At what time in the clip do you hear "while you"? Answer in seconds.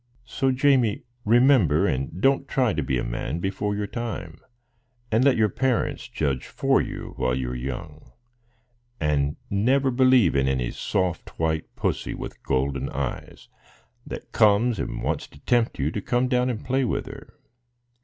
7.17-7.51